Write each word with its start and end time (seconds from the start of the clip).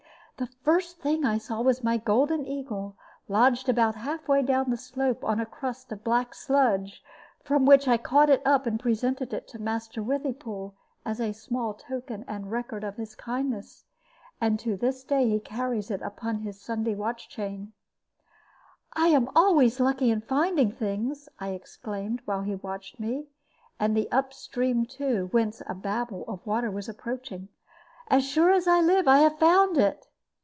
The 0.37 0.47
first 0.63 0.97
thing 0.97 1.23
I 1.23 1.37
saw 1.37 1.61
was 1.61 1.83
my 1.83 1.97
golden 1.97 2.47
eagle, 2.47 2.95
lodged 3.27 3.69
about 3.69 3.93
half 3.93 4.27
way 4.27 4.41
down 4.41 4.71
the 4.71 4.75
slope 4.77 5.23
on 5.23 5.39
a 5.39 5.45
crust 5.45 5.91
of 5.91 6.03
black 6.03 6.33
sludge, 6.33 7.03
from 7.43 7.63
which 7.67 7.87
I 7.87 7.97
caught 7.97 8.27
it 8.31 8.41
up 8.43 8.65
and 8.65 8.79
presented 8.79 9.33
it 9.35 9.47
to 9.49 9.59
Master 9.61 10.01
Withypool, 10.01 10.73
as 11.05 11.19
a 11.19 11.31
small 11.31 11.75
token 11.75 12.25
and 12.27 12.49
record 12.51 12.83
of 12.83 12.95
his 12.95 13.13
kindness; 13.13 13.85
and 14.41 14.57
to 14.61 14.75
this 14.75 15.03
day 15.03 15.29
he 15.29 15.39
carries 15.39 15.91
it 15.91 16.01
upon 16.01 16.39
his 16.39 16.59
Sunday 16.59 16.95
watch 16.95 17.29
chain. 17.29 17.73
"I 18.93 19.23
always 19.35 19.79
am 19.79 19.85
lucky 19.85 20.09
in 20.09 20.21
finding 20.21 20.71
things," 20.71 21.29
I 21.37 21.49
exclaimed, 21.49 22.23
while 22.25 22.41
he 22.41 22.55
watched 22.55 22.99
me, 22.99 23.27
and 23.79 23.95
the 23.95 24.11
up 24.11 24.33
stream 24.33 24.87
too, 24.87 25.27
whence 25.29 25.61
a 25.67 25.75
babble 25.75 26.25
of 26.27 26.43
water 26.47 26.71
was 26.71 26.89
approaching. 26.89 27.49
"As 28.07 28.25
sure 28.27 28.49
as 28.49 28.67
I 28.67 28.81
live 28.81 29.07
I 29.07 29.19
have 29.19 29.37
found 29.37 29.77
it!" 29.77 30.07